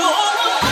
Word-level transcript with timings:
Oh, 0.00 0.67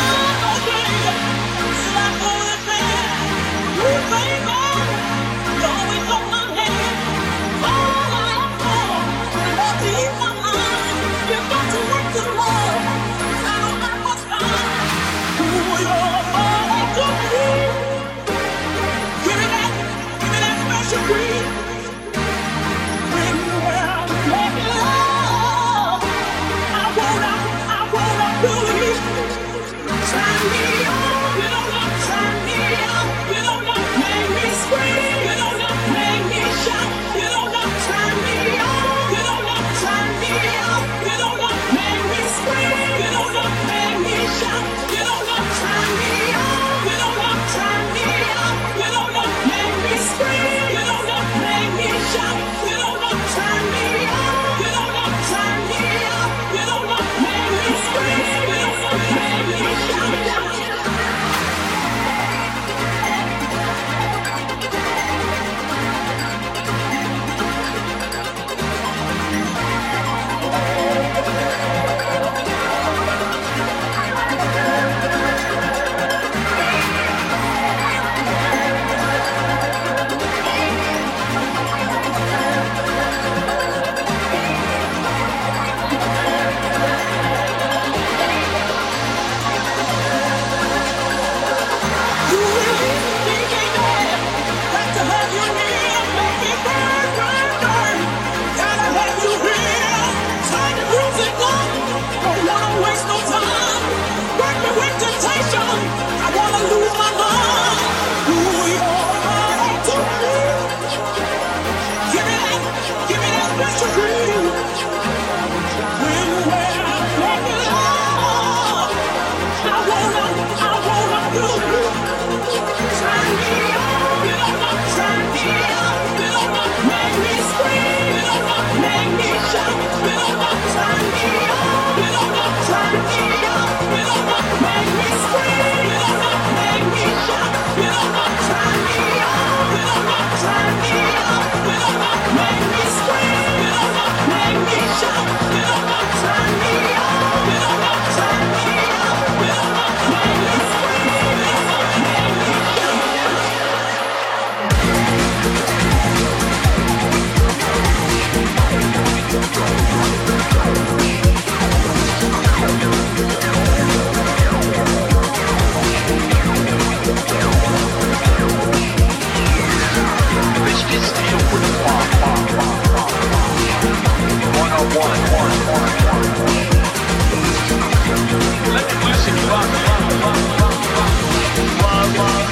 Love 174.99 175.37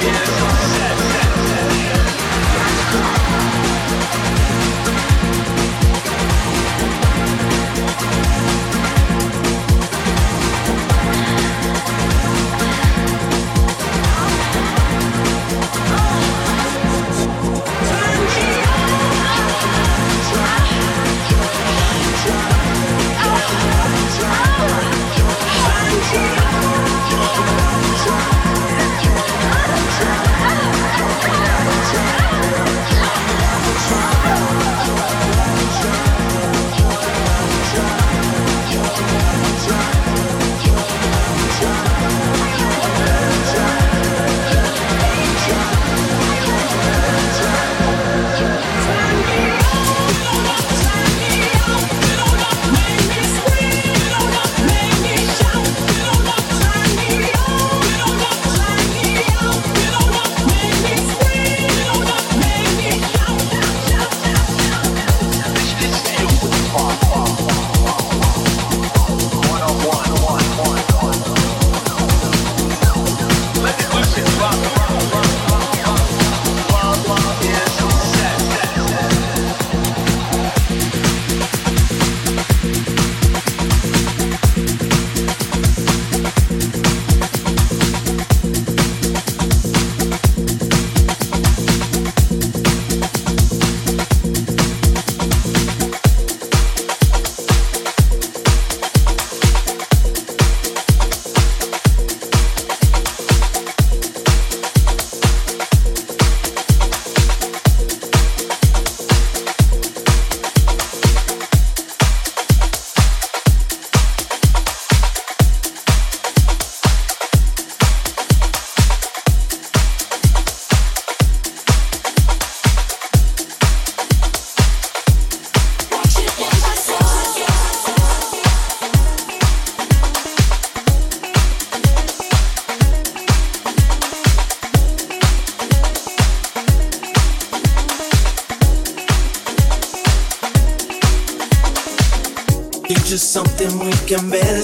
is. 0.03 0.35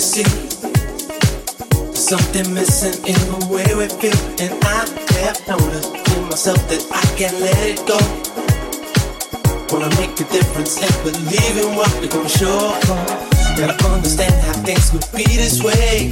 see 0.01 0.25
something 1.93 2.51
missing 2.55 2.97
in 3.05 3.13
the 3.29 3.37
way 3.53 3.69
we 3.77 3.85
feel, 4.01 4.17
and 4.41 4.49
I 4.65 4.89
have 5.21 5.37
noticed 5.45 5.93
in 5.93 6.23
myself 6.25 6.57
that 6.73 6.81
I 6.89 7.05
can't 7.13 7.37
let 7.37 7.61
it 7.61 7.85
go. 7.85 8.01
Wanna 9.69 9.93
make 10.01 10.17
a 10.17 10.25
difference 10.33 10.81
and 10.81 10.89
believe 11.05 11.55
in 11.55 11.75
what 11.77 11.93
we 12.01 12.07
gonna 12.07 12.27
show. 12.27 12.73
Gotta 13.55 13.77
understand 13.93 14.33
how 14.41 14.57
things 14.65 14.89
could 14.89 15.05
be 15.13 15.23
this 15.37 15.61
way. 15.61 16.09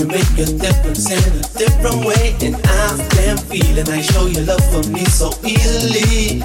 You 0.00 0.06
make 0.08 0.32
a 0.40 0.48
difference 0.48 1.12
in 1.12 1.20
a 1.36 1.44
different 1.60 2.08
way, 2.08 2.34
and 2.40 2.56
I've 2.56 3.04
been 3.20 3.36
feeling 3.36 3.86
I 3.92 4.00
show 4.00 4.26
you 4.32 4.40
love 4.48 4.64
for 4.72 4.82
me 4.88 5.04
so 5.04 5.28
easily. 5.44 6.40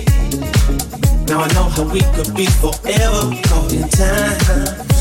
Now 1.32 1.40
I 1.40 1.48
know 1.56 1.72
how 1.72 1.88
we 1.88 2.02
could 2.12 2.36
be 2.36 2.48
forever 2.60 3.32
caught 3.48 3.72
in 3.72 3.88
time. 3.88 5.01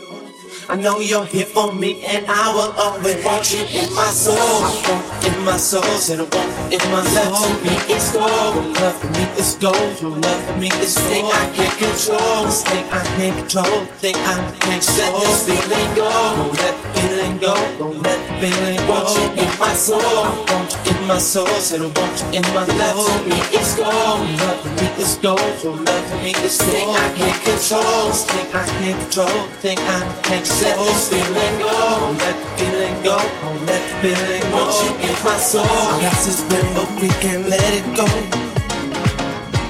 I 0.69 0.75
know 0.75 0.99
you're 0.99 1.25
here 1.25 1.45
for 1.45 1.73
me, 1.73 2.03
and 2.05 2.25
I 2.27 2.53
will 2.53 2.71
always 2.77 3.23
want 3.25 3.51
you 3.51 3.63
in 3.65 3.93
my 3.93 4.05
soul. 4.11 4.37
I 4.37 4.81
want 4.87 5.25
In 5.25 5.45
my 5.45 5.57
soul, 5.57 5.83
said 5.83 6.19
I 6.19 6.23
want 6.23 6.73
in 6.73 6.79
my 6.91 7.03
love 7.13 7.35
to 7.35 7.65
me 7.65 7.75
it's 7.91 8.13
gold. 8.13 8.55
Your 8.55 8.67
love 8.79 8.95
for 8.95 9.09
me 9.11 9.23
is 9.37 9.55
gold. 9.55 10.01
Your 10.01 10.11
love 10.11 10.41
for 10.45 10.57
me 10.57 10.67
is. 10.79 10.97
Thing 11.11 11.25
I 11.25 11.51
can't 11.51 11.77
control. 11.77 12.45
This 12.45 12.63
thing 12.63 12.85
I 12.89 13.03
can't 13.17 13.37
control. 13.37 13.85
Thing 13.99 14.15
I 14.15 14.35
can't. 14.61 14.85
Let 14.97 15.13
this 15.19 15.43
feeling 15.45 15.95
go. 15.95 16.07
Don't 16.07 16.53
let 16.55 16.75
feeling 16.95 17.37
go. 17.39 17.53
Don't 17.77 18.01
let 18.01 18.19
feeling 18.39 18.77
go. 18.87 18.93
Want 18.93 19.09
you 19.17 19.43
in 19.43 19.51
my 19.59 19.73
soul. 19.73 19.99
I 19.99 20.31
Want 20.47 20.71
you 20.71 20.91
in 20.95 21.07
my 21.07 21.17
soul. 21.17 21.47
Said 21.59 21.81
I 21.81 21.89
want 21.91 22.15
you 22.21 22.39
in 22.39 22.45
my 22.55 22.65
love 22.79 22.97
Love 22.97 23.23
to 23.23 23.29
me 23.29 23.39
it's 23.51 23.75
gold. 23.75 23.91
Your 23.91 24.47
love 24.47 24.59
for 24.61 24.71
me 24.79 24.87
is 25.03 25.15
gold. 25.19 25.63
Your 25.63 25.75
love 25.75 26.05
for 26.07 26.17
me 26.23 26.31
is 26.45 26.57
thing 26.61 26.89
I 26.89 27.07
can't 27.17 27.39
control. 27.43 28.07
This 28.07 28.23
thing 28.31 28.47
I 28.55 28.63
can't 28.79 28.99
control. 29.01 29.39
Thing 29.59 29.79
I 29.79 29.99
can't 30.23 30.47
Let 30.61 30.77
this 30.77 31.09
feeling 31.09 31.57
go. 31.57 32.13
Let 32.21 32.35
the 32.37 32.49
feeling 32.57 32.97
go. 33.03 33.17
Let 33.65 33.81
the 33.81 33.95
feeling 34.01 34.43
go. 34.51 34.61
Want 34.61 34.77
you 34.83 35.09
in 35.09 35.17
my 35.25 35.37
soul. 35.37 35.65
Past 35.65 36.29
has 36.29 36.41
been, 36.49 36.67
but 36.77 36.89
we 37.01 37.09
can't 37.17 37.49
let 37.49 37.73
it 37.73 37.87
go. 37.97 38.05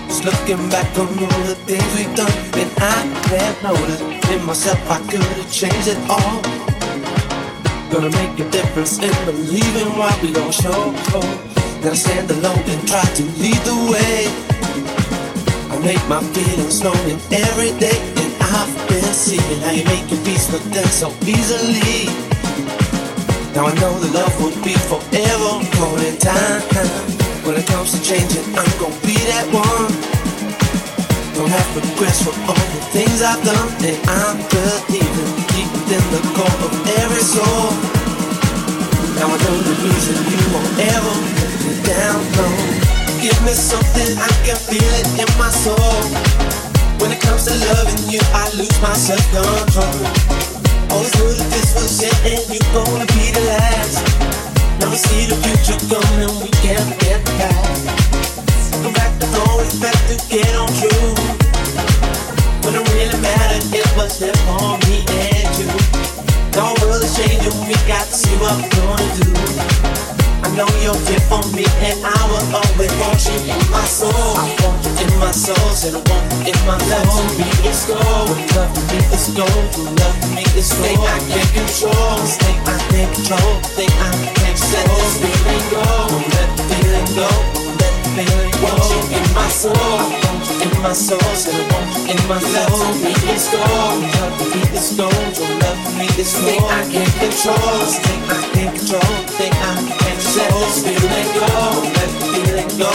Just 0.08 0.26
looking 0.26 0.60
back 0.70 0.92
on 1.00 1.08
all 1.08 1.44
the 1.48 1.56
things 1.64 1.88
we've 1.96 2.14
done, 2.14 2.32
and 2.60 2.72
I 2.84 3.08
have 3.40 3.64
noticed 3.64 4.04
in 4.32 4.44
myself 4.46 4.80
I 4.92 5.00
could 5.08 5.24
have 5.24 5.52
changed 5.52 5.88
it 5.88 6.00
all. 6.10 6.44
Gonna 7.92 8.12
make 8.12 8.36
a 8.40 8.50
difference 8.52 9.00
in 9.00 9.16
believing 9.24 9.96
what 9.98 10.22
we 10.22 10.34
don't 10.34 10.54
show. 10.54 10.92
Gotta 11.82 11.96
stand 11.96 12.30
alone 12.32 12.64
and 12.68 12.88
try 12.88 13.04
to 13.04 13.24
lead 13.40 13.62
the 13.64 13.78
way. 13.92 14.28
I 15.72 15.80
make 15.80 16.04
my 16.10 16.20
feelings 16.36 16.84
known 16.84 17.00
in 17.08 17.20
every 17.32 17.72
day, 17.80 17.98
and 18.22 18.32
I've 18.44 18.81
been 19.12 19.20
seeing 19.20 19.60
how 19.60 19.72
you 19.72 19.84
make 19.92 20.10
your 20.10 20.24
peace 20.24 20.48
look 20.54 20.64
done 20.72 20.88
so 20.88 21.12
easily. 21.28 22.08
Now 23.52 23.68
I 23.68 23.74
know 23.76 23.92
the 24.00 24.08
love 24.16 24.32
will 24.40 24.56
be 24.64 24.72
forever 24.88 25.52
golden 25.76 26.16
time. 26.16 26.64
When 27.44 27.60
it 27.60 27.68
comes 27.68 27.92
to 27.92 28.00
changing, 28.00 28.46
I'm 28.56 28.72
gonna 28.80 28.96
be 29.04 29.20
that 29.28 29.48
one. 29.52 29.92
Don't 31.36 31.52
have 31.52 31.68
regrets 31.76 32.24
for 32.24 32.32
all 32.48 32.56
the 32.56 32.82
things 32.96 33.20
I've 33.20 33.44
done, 33.44 33.70
and 33.84 34.00
I'm 34.08 34.38
believing 34.48 35.32
deep 35.52 35.70
within 35.76 36.06
the 36.16 36.22
core 36.32 36.58
of 36.64 36.72
every 37.04 37.26
soul. 37.36 37.68
Now 39.20 39.28
I 39.28 39.38
know 39.44 39.58
the 39.60 39.76
reason 39.92 40.16
you 40.32 40.40
won't 40.56 40.72
ever 40.88 41.16
let 41.36 41.52
me 41.68 41.74
down, 41.84 42.20
no. 42.40 42.48
Give 43.20 43.40
me 43.44 43.52
something 43.52 44.16
I 44.16 44.32
can 44.48 44.56
feel 44.56 44.94
it 45.04 45.08
in 45.20 45.30
my 45.36 45.52
soul. 45.52 46.51
When 47.02 47.12
it 47.12 47.20
comes 47.20 47.46
to 47.46 47.54
loving 47.66 48.14
you, 48.14 48.22
I 48.30 48.46
lose 48.54 48.78
my 48.80 48.94
self-control. 48.94 50.06
Always 50.94 51.10
knew 51.18 51.34
that 51.34 51.50
this 51.50 51.74
was 51.74 51.98
it, 51.98 52.14
and 52.30 52.46
you 52.54 52.62
gonna 52.78 53.10
be 53.18 53.34
the 53.34 53.42
last. 53.42 54.06
Now 54.78 54.94
we 54.94 54.98
see 55.02 55.26
the 55.26 55.34
future 55.42 55.82
coming, 55.90 56.30
we 56.46 56.54
can't 56.62 56.94
get 57.02 57.26
past. 57.42 57.90
Come 58.86 58.94
back 58.94 59.18
to 59.18 59.26
know 59.34 59.66
back 59.82 59.98
to 60.14 60.16
get 60.30 60.54
on 60.54 60.70
true. 60.78 61.18
When 62.70 62.78
it 62.78 62.86
really 62.94 63.18
mattered, 63.18 63.66
it 63.74 63.90
was 63.98 64.20
there 64.20 64.38
for 64.46 64.78
me 64.86 65.02
and 65.10 65.50
you. 65.58 65.74
The 66.54 66.62
world 66.86 67.02
is 67.02 67.18
changing, 67.18 67.66
we 67.66 67.74
got 67.90 68.06
to 68.06 68.14
see 68.14 68.38
what 68.38 68.62
we're 68.62 68.70
gonna 68.78 69.10
do. 69.18 70.11
Know 70.52 70.68
here 70.84 71.24
for 71.32 71.40
me, 71.56 71.64
and 71.80 71.96
I 72.04 72.12
will 72.28 72.44
always 72.52 72.92
want 73.00 73.24
you 73.24 73.40
in 73.56 73.64
my 73.72 73.88
soul. 73.88 74.12
I 74.12 74.52
want 74.60 74.84
you 74.84 74.92
in 75.00 75.12
my 75.16 75.32
soul, 75.32 75.56
said 75.72 75.96
I 75.96 76.04
want 76.04 76.28
you 76.44 76.52
in 76.52 76.60
my 76.68 76.76
love. 76.92 77.08
To 77.08 77.24
me, 77.40 77.48
it's 77.64 77.88
gold. 77.88 78.36
Love 78.52 78.76
me, 78.92 79.00
it's 79.16 79.32
gold. 79.32 79.48
Love 79.48 80.20
me, 80.36 80.44
it's 80.52 80.76
gold. 80.76 80.92
Thing 80.92 81.00
I 81.00 81.24
can't 81.32 81.52
control, 81.56 82.20
thing 82.36 82.60
I 82.68 82.76
can't 82.92 83.16
control, 83.16 83.64
thing 83.80 83.96
I 83.96 84.12
can't 84.12 84.60
control. 84.60 84.76
Let 84.76 84.92
this 84.92 85.16
feeling 85.24 85.66
go, 85.72 85.88
let 86.36 86.50
the 86.60 86.68
let 86.92 87.96
the 87.96 88.12
feeling 88.12 88.52
go. 88.60 88.76
In 89.08 89.24
my 89.32 89.48
soul, 89.48 89.72
I 89.72 90.12
want 90.20 90.44
you 90.52 90.68
in 90.68 90.72
my 90.84 90.92
soul, 90.92 91.32
in 92.12 92.20
my. 92.28 92.40
To 92.44 92.92
me, 93.00 93.16
gold. 93.56 94.04
Love 94.04 94.36
me, 94.52 94.60
it's 94.76 94.92
gold. 95.00 95.16
True 95.32 95.48
love 95.64 95.80
me, 95.96 96.12
it's 96.20 96.36
gold. 96.36 96.68
I 96.68 96.84
can't 96.92 97.14
control, 97.24 97.88
thing 98.04 98.22
I 98.28 98.44
can't 98.52 98.76
control, 98.76 99.16
thing 99.40 99.54
I 99.56 99.96
can't. 99.96 100.21
Let 100.34 100.50
this 100.50 100.82
feeling 100.82 101.28
go, 101.36 101.46
let 101.84 102.10
the 102.10 102.26
feeling 102.32 102.78
go, 102.80 102.90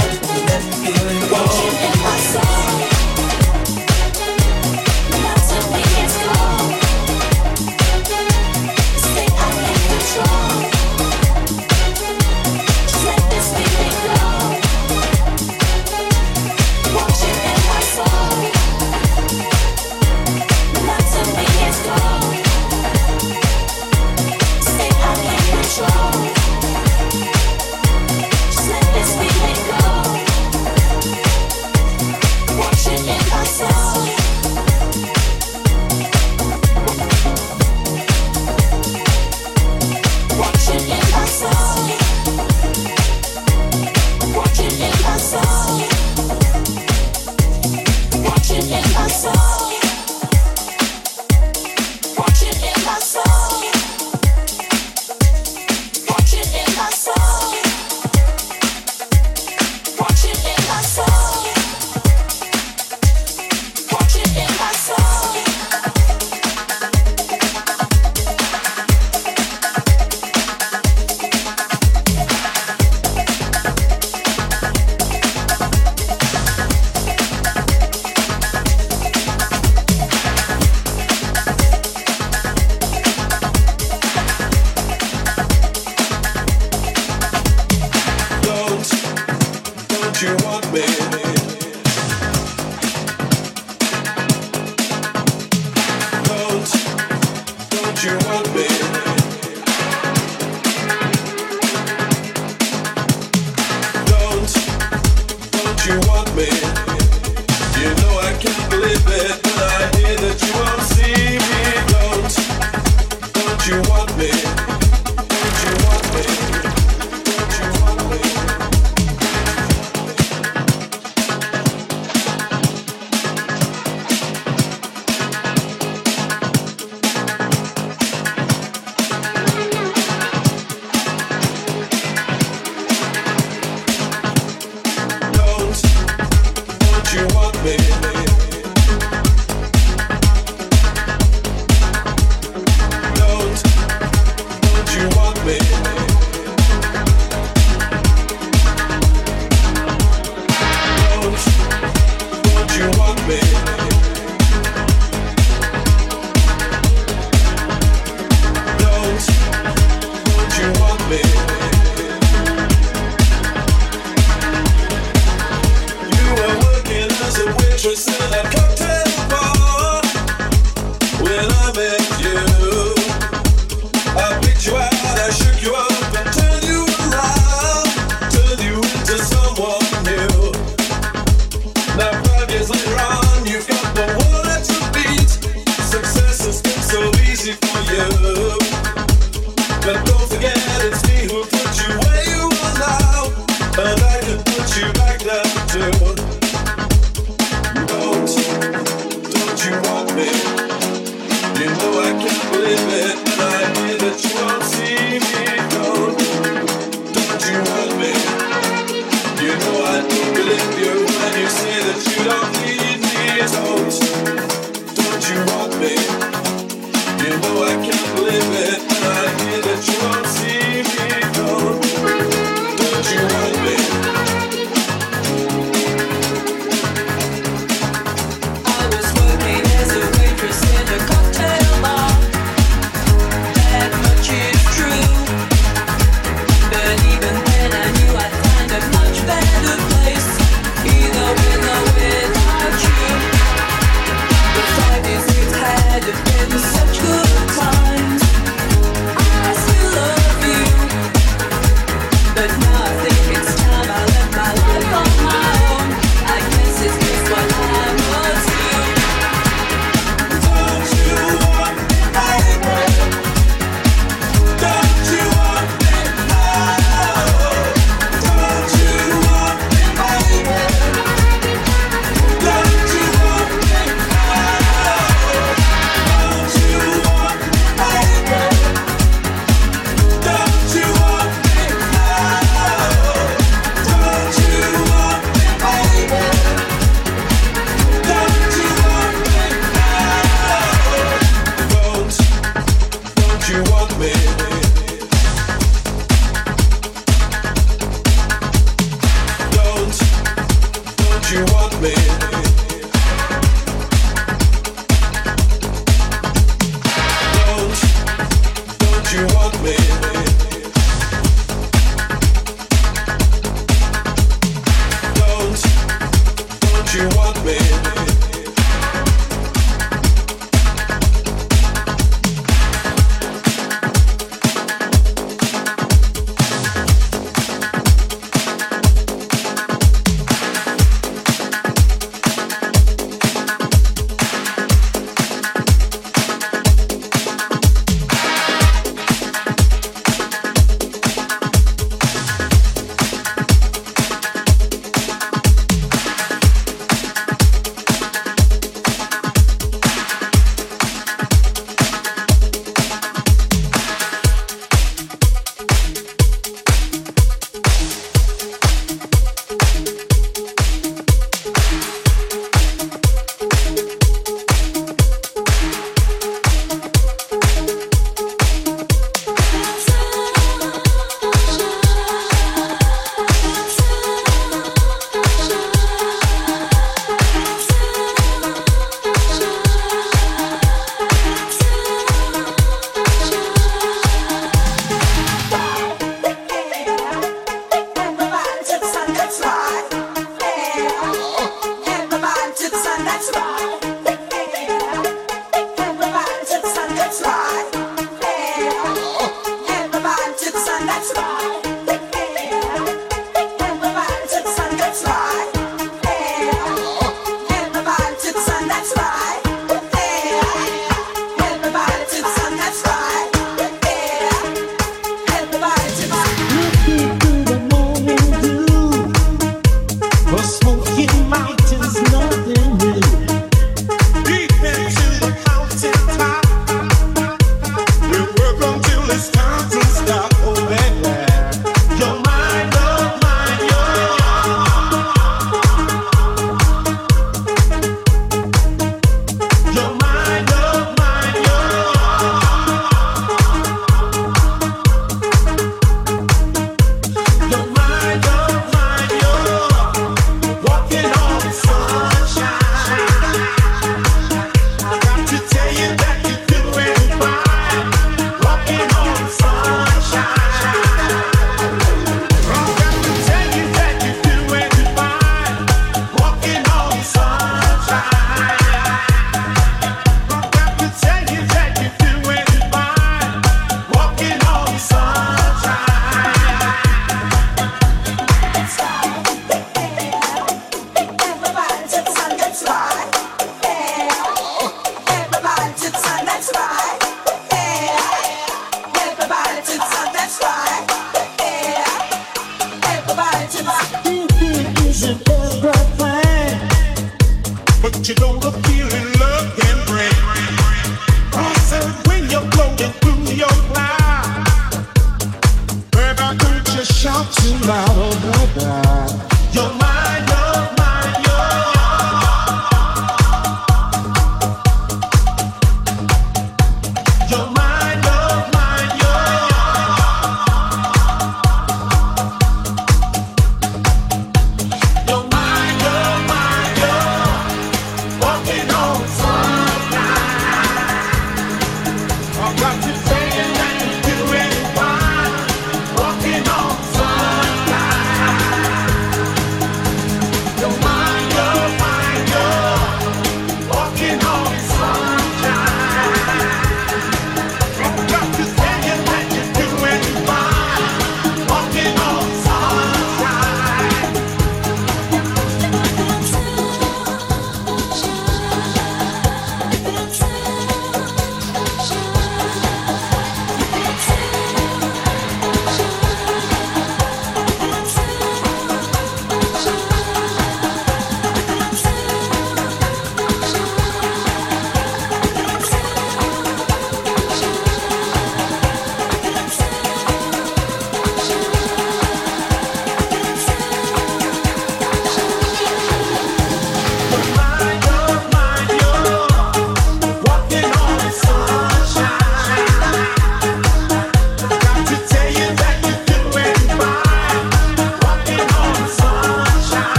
let 0.47 0.62
the 0.62 0.76
feeling 0.82 1.20
go. 1.28 1.37
You 1.37 1.70
in 1.84 2.03
my 2.03 2.16
soul. 2.16 2.86